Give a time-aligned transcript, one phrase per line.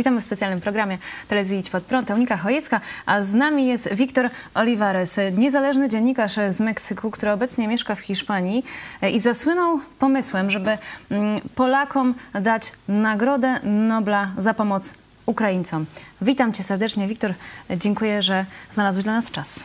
[0.00, 0.98] Witamy w specjalnym programie
[1.28, 2.10] telewizji Idź Pod Prąd.
[2.10, 7.94] Unika Chojecka, a z nami jest Wiktor Olivares, niezależny dziennikarz z Meksyku, który obecnie mieszka
[7.94, 8.64] w Hiszpanii
[9.12, 10.78] i zasłynął pomysłem, żeby
[11.10, 14.94] mm, Polakom dać Nagrodę Nobla za pomoc
[15.26, 15.86] Ukraińcom.
[16.22, 17.34] Witam cię serdecznie, Wiktor.
[17.76, 19.64] Dziękuję, że znalazłeś dla nas czas.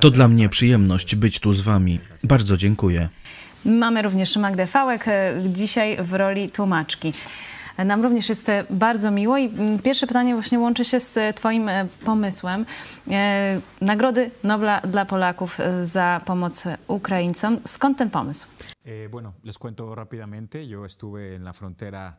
[0.00, 2.00] To dla mnie przyjemność być tu z Wami.
[2.24, 3.08] Bardzo dziękuję.
[3.64, 7.12] Mamy również Magdę Fałek, e, dzisiaj w roli tłumaczki.
[7.84, 11.32] Nam również jest e, bardzo miło i mm, pierwsze pytanie właśnie łączy się z e,
[11.32, 11.70] Twoim
[12.04, 12.66] pomysłem.
[13.80, 17.60] Nagrody Nobla dla Polaków za pomoc Ukraińcom.
[17.66, 18.46] Skąd ten pomysł?
[19.10, 20.64] Bueno, les cuento rápidamente.
[20.64, 22.16] Yo estuve en la frontera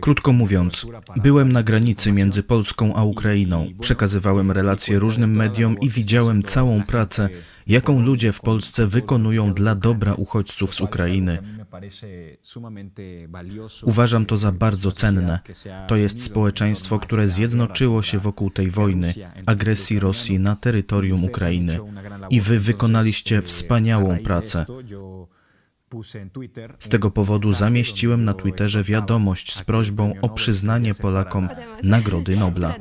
[0.00, 0.86] Krótko mówiąc,
[1.22, 7.28] byłem na granicy między Polską a Ukrainą, przekazywałem relacje różnym mediom i widziałem całą pracę,
[7.66, 11.38] jaką ludzie w Polsce wykonują dla dobra uchodźców z Ukrainy.
[13.82, 15.40] Uważam to za bardzo cenne.
[15.88, 19.14] To jest społeczeństwo, które zjednoczyło się wokół tej wojny,
[19.46, 21.78] agresji Rosji na terytorium Ukrainy.
[22.30, 24.66] I wy wykonaliście wspaniałą pracę.
[26.78, 31.48] Z tego powodu zamieściłem na Twitterze wiadomość z prośbą o przyznanie Polakom
[31.82, 32.74] Nagrody Nobla.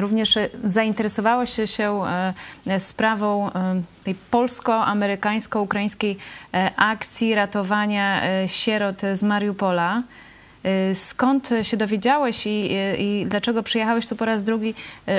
[0.00, 2.02] Również zainteresowałeś się
[2.66, 6.16] e, sprawą e, tej polsko-amerykańsko-ukraińskiej
[6.54, 10.02] e, akcji ratowania sierot z Mariupola.
[10.94, 14.74] Skąd się dowiedziałeś i, i dlaczego przyjechałeś tu po raz drugi,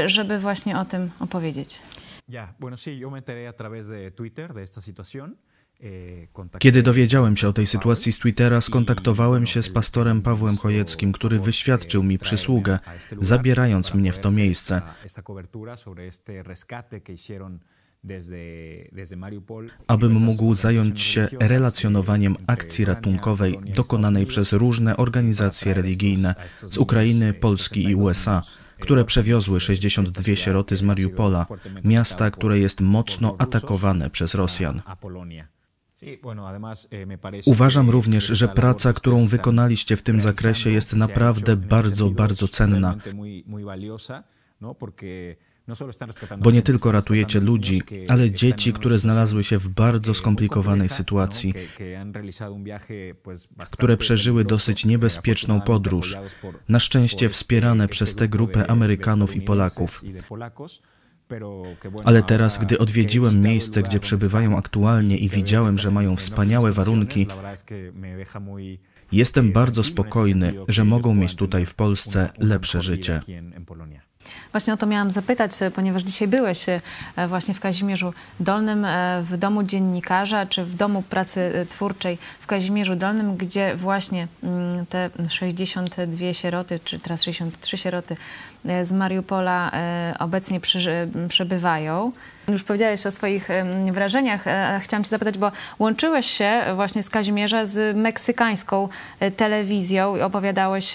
[0.05, 1.81] żeby właśnie o tym opowiedzieć?
[2.31, 5.35] Ja, bueno, sí, yo me enteré a través de Twitter de esta situación.
[6.59, 11.39] Kiedy dowiedziałem się o tej sytuacji z Twittera, skontaktowałem się z pastorem Pawłem Chojeckim, który
[11.39, 12.79] wyświadczył mi przysługę,
[13.21, 14.81] zabierając mnie w to miejsce.
[19.87, 26.35] Abym mógł zająć się relacjonowaniem akcji ratunkowej dokonanej przez różne organizacje religijne
[26.67, 28.41] z Ukrainy, Polski i USA,
[28.79, 31.45] które przewiozły 62 sieroty z Mariupola,
[31.83, 34.81] miasta, które jest mocno atakowane przez Rosjan.
[36.01, 42.95] Eh, Uważam również, że praca, którą wykonaliście w tym zakresie jest naprawdę bardzo, bardzo cenna.
[44.61, 44.75] No
[46.37, 51.53] Bo nie tylko ratujecie ludzi, ale dzieci, które znalazły się w bardzo skomplikowanej sytuacji,
[53.71, 56.17] które przeżyły dosyć niebezpieczną podróż,
[56.69, 60.03] na szczęście wspierane przez tę grupę Amerykanów i Polaków.
[62.03, 67.27] Ale teraz, gdy odwiedziłem miejsce, gdzie przebywają aktualnie i widziałem, że mają wspaniałe warunki,
[69.11, 73.21] jestem bardzo spokojny, że mogą mieć tutaj w Polsce lepsze życie.
[74.51, 76.79] Właśnie o to miałam zapytać, e, ponieważ dzisiaj byłeś e,
[77.27, 82.95] właśnie w Kazimierzu Dolnym, e, w domu dziennikarza, czy w domu pracy twórczej w Kazimierzu
[82.95, 88.15] Dolnym, gdzie właśnie mm, te 62 sieroty, czy teraz 63 sieroty
[88.83, 89.71] z Mariupola
[90.19, 90.59] obecnie
[91.27, 92.11] przebywają.
[92.47, 93.49] Już powiedziałeś o swoich
[93.91, 94.45] wrażeniach.
[94.81, 98.89] Chciałam cię zapytać, bo łączyłeś się właśnie z Kazimierza z meksykańską
[99.37, 100.93] telewizją i opowiadałeś,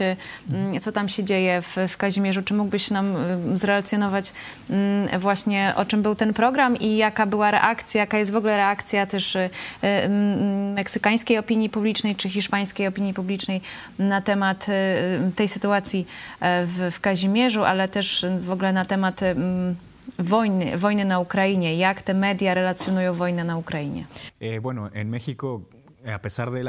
[0.80, 2.42] co tam się dzieje w, w Kazimierzu.
[2.42, 3.15] Czy mógłbyś nam
[3.54, 4.32] zrelacjonować
[4.70, 8.56] mm, właśnie o czym był ten program i jaka była reakcja, jaka jest w ogóle
[8.56, 9.50] reakcja też y,
[9.82, 13.60] mm, meksykańskiej opinii publicznej czy hiszpańskiej opinii publicznej
[13.98, 16.06] na temat y, tej sytuacji
[16.40, 19.76] e, w, w Kazimierzu, ale też w ogóle na temat mm,
[20.18, 21.76] wojny, wojny na Ukrainie.
[21.76, 24.04] Jak te media relacjonują wojnę na Ukrainie?
[24.40, 25.60] Eh, bueno, en México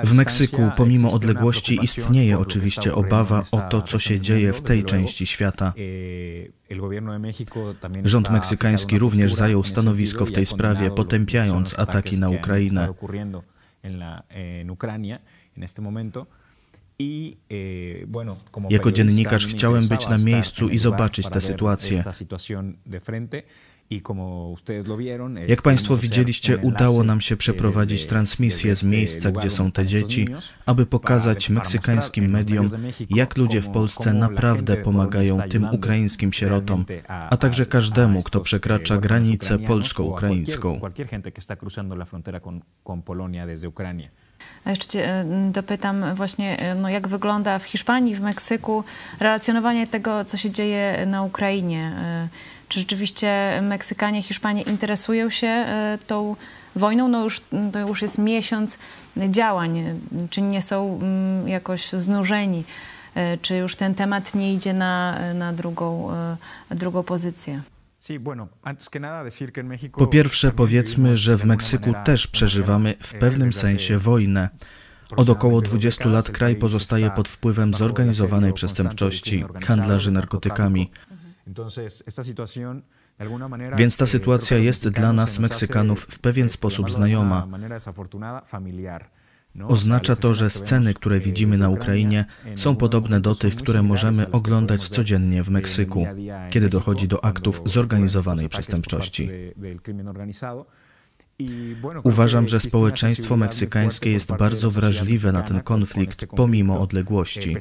[0.03, 5.25] w Meksyku, pomimo odległości, istnieje oczywiście obawa o to, co się dzieje w tej części
[5.25, 5.73] świata.
[8.03, 12.93] Rząd meksykański również zajął stanowisko w tej sprawie, potępiając ataki na Ukrainę.
[18.69, 22.03] Jako dziennikarz chciałem być na miejscu i zobaczyć tę sytuację.
[25.47, 30.27] Jak Państwo widzieliście, udało nam się przeprowadzić transmisję z miejsca, gdzie są te dzieci,
[30.65, 32.69] aby pokazać meksykańskim mediom,
[33.09, 39.59] jak ludzie w Polsce naprawdę pomagają tym ukraińskim sierotom, a także każdemu, kto przekracza granicę
[39.59, 40.81] polsko-ukraińską.
[44.65, 48.83] A jeszcze cię e, dopytam właśnie, e, no jak wygląda w Hiszpanii, w Meksyku
[49.19, 51.91] relacjonowanie tego, co się dzieje na Ukrainie.
[52.67, 55.65] E, czy rzeczywiście Meksykanie, Hiszpanie interesują się
[56.07, 56.35] tą
[56.75, 57.07] wojną?
[57.07, 57.41] No już,
[57.71, 58.77] to już jest miesiąc
[59.29, 59.83] działań.
[60.29, 62.63] Czy nie są mm, jakoś znużeni?
[63.41, 66.11] Czy już ten temat nie idzie na, na drugą,
[66.69, 67.61] drugą pozycję?
[69.91, 74.49] Po pierwsze, powiedzmy, że w Meksyku też przeżywamy w pewnym sensie wojnę.
[75.15, 80.91] Od około 20 lat kraj pozostaje pod wpływem zorganizowanej przestępczości, handlarzy narkotykami.
[83.77, 87.47] Więc ta sytuacja jest dla nas, Meksykanów, w pewien sposób znajoma.
[89.67, 94.89] Oznacza to, że sceny, które widzimy na Ukrainie, są podobne do tych, które możemy oglądać
[94.89, 96.07] codziennie w Meksyku,
[96.49, 99.29] kiedy dochodzi do aktów zorganizowanej przestępczości.
[102.03, 107.57] Uważam, że społeczeństwo meksykańskie jest bardzo wrażliwe na ten konflikt, pomimo odległości.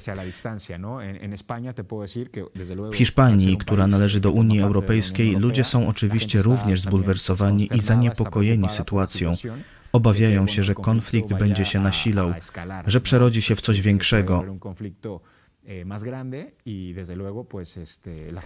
[2.92, 9.32] W Hiszpanii, która należy do Unii Europejskiej, ludzie są oczywiście również zbulwersowani i zaniepokojeni sytuacją.
[9.92, 12.32] Obawiają się, że konflikt będzie się nasilał,
[12.86, 14.44] że przerodzi się w coś większego.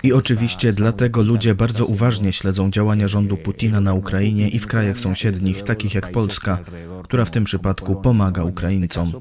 [0.03, 4.99] I oczywiście dlatego ludzie bardzo uważnie śledzą działania rządu Putina na Ukrainie i w krajach
[4.99, 6.59] sąsiednich, takich jak Polska,
[7.05, 9.13] która w tym przypadku pomaga Ukraińcom.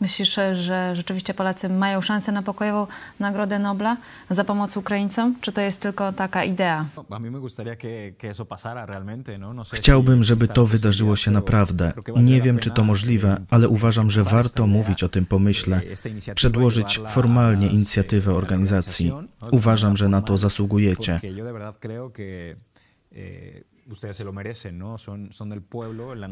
[0.00, 2.86] Myślisz, że rzeczywiście Polacy mają szansę na pokojową
[3.20, 3.96] Nagrodę Nobla
[4.30, 5.36] za pomoc Ukraińcom?
[5.40, 6.86] Czy to jest tylko taka idea?
[9.72, 11.92] Chciałbym, żeby to wydarzyło się naprawdę.
[12.16, 15.80] Nie wiem, czy to możliwe, ale uważam, że warto mówić o tym pomyśle,
[16.34, 19.12] przedłożyć formalnie inicjatywę organizacji.
[19.50, 21.20] Uważam, że na to zasługujecie.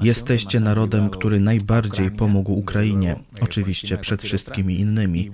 [0.03, 5.31] Jesteście narodem, który najbardziej pomógł Ukrainie, oczywiście przed wszystkimi innymi.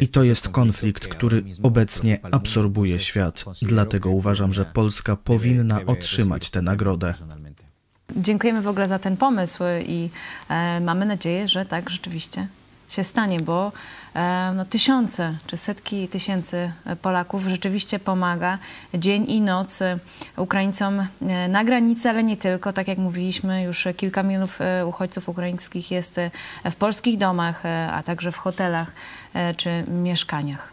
[0.00, 3.44] I to jest konflikt, który obecnie absorbuje świat.
[3.62, 7.14] Dlatego uważam, że Polska powinna otrzymać tę nagrodę.
[8.16, 10.10] Dziękujemy w ogóle za ten pomysł i
[10.48, 12.48] e, mamy nadzieję, że tak rzeczywiście
[12.88, 13.72] się stanie, bo
[14.14, 16.72] e, no, tysiące czy setki tysięcy
[17.02, 18.58] Polaków rzeczywiście pomaga
[18.94, 19.98] dzień i noc e,
[20.36, 22.72] Ukraińcom e, na granicy, ale nie tylko.
[22.72, 26.20] Tak jak mówiliśmy, już kilka milionów uchodźców ukraińskich jest
[26.70, 27.62] w polskich domach,
[27.92, 28.92] a także w hotelach
[29.56, 30.72] czy mieszkaniach.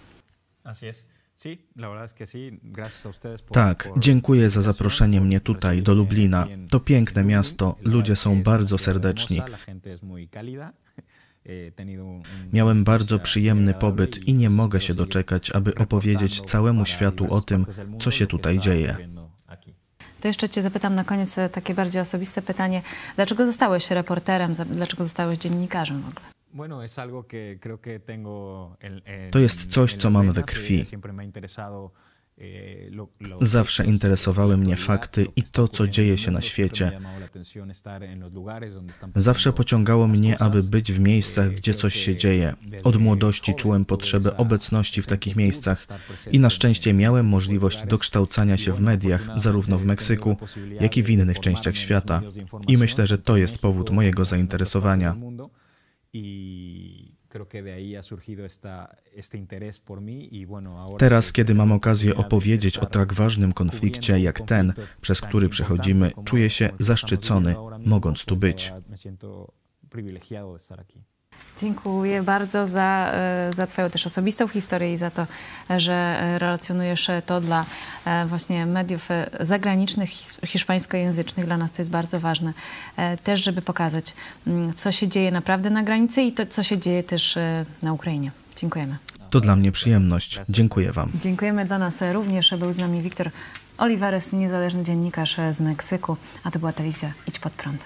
[3.51, 6.47] Tak, dziękuję za zaproszenie mnie tutaj, do Lublina.
[6.69, 9.41] To piękne miasto, ludzie są bardzo serdeczni.
[12.53, 17.65] Miałem bardzo przyjemny pobyt i nie mogę się doczekać, aby opowiedzieć całemu światu o tym,
[17.99, 18.97] co się tutaj dzieje.
[20.21, 22.81] To jeszcze Cię zapytam na koniec takie bardziej osobiste pytanie.
[23.15, 24.53] Dlaczego zostałeś reporterem?
[24.71, 26.33] Dlaczego zostałeś dziennikarzem w ogóle?
[29.31, 30.85] To jest coś, co mam we krwi.
[33.41, 36.99] Zawsze interesowały mnie fakty i to, co dzieje się na świecie.
[39.15, 42.53] Zawsze pociągało mnie, aby być w miejscach, gdzie coś się dzieje.
[42.83, 45.87] Od młodości czułem potrzebę obecności w takich miejscach
[46.31, 50.37] i na szczęście miałem możliwość dokształcania się w mediach, zarówno w Meksyku,
[50.81, 52.21] jak i w innych częściach świata.
[52.67, 55.15] I myślę, że to jest powód mojego zainteresowania.
[60.97, 66.49] Teraz, kiedy mam okazję opowiedzieć o tak ważnym konflikcie jak ten, przez który przechodzimy, czuję
[66.49, 68.71] się zaszczycony, mogąc tu być.
[71.61, 75.27] Dziękuję bardzo za, e, za Twoją też osobistą historię i za to,
[75.77, 77.65] że relacjonujesz to dla
[78.05, 80.09] e, właśnie mediów e, zagranicznych,
[80.45, 81.45] hiszpańskojęzycznych.
[81.45, 82.53] Dla nas to jest bardzo ważne
[83.23, 84.13] też, żeby pokazać,
[84.47, 87.35] mm, co się dzieje naprawdę na granicy i to, co się dzieje też
[87.81, 88.31] na Ukrainie.
[88.55, 88.97] Dziękujemy.
[89.29, 90.39] To dla mnie przyjemność.
[90.49, 91.11] Dziękuję Wam.
[91.15, 92.55] Dziękujemy dla nas również.
[92.59, 93.29] Był z nami Wiktor
[93.77, 97.85] Olivares, niezależny dziennikarz z Meksyku, a to była telewizja Idź Pod Prąd.